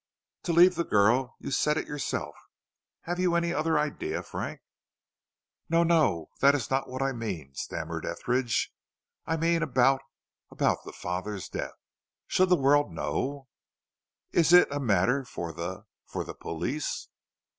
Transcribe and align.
"To 0.45 0.51
leave 0.53 0.73
the 0.73 0.83
girl 0.83 1.35
you 1.39 1.51
said 1.51 1.77
it 1.77 1.87
yourself. 1.87 2.33
Have 3.01 3.19
you 3.19 3.35
any 3.35 3.53
other 3.53 3.77
idea, 3.77 4.23
Frank?" 4.23 4.61
"No, 5.69 5.83
no; 5.83 6.31
that 6.39 6.55
is 6.55 6.71
not 6.71 6.89
what 6.89 7.03
I 7.03 7.11
mean," 7.11 7.53
stammered 7.53 8.03
Etheridge. 8.03 8.73
"I 9.27 9.37
mean 9.37 9.61
about 9.61 10.01
about 10.49 10.79
the 10.85 10.91
father's 10.91 11.47
death. 11.49 11.75
Should 12.25 12.49
the 12.49 12.55
world 12.55 12.91
know? 12.91 13.49
Is 14.31 14.51
it 14.51 14.67
a 14.71 14.79
matter 14.79 15.23
for 15.23 15.53
the 15.53 15.85
for 16.07 16.23
the 16.23 16.33
police?" 16.33 17.07